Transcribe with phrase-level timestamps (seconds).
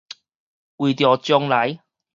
[0.77, 1.81] 為著將來